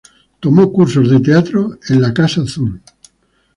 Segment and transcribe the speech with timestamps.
[0.39, 2.81] Tomó cursos de teatro en Casa Azul.